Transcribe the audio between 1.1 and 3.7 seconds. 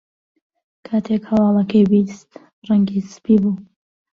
هەواڵەکەی بیست، ڕەنگی سپی بوو.